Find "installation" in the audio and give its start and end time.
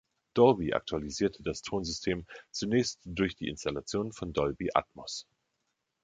3.49-4.11